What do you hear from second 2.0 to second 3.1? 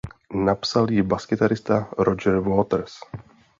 Roger Waters.